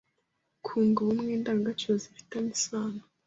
[0.65, 3.01] “kunga ubumwe” Indangagaciro zifi tanye isano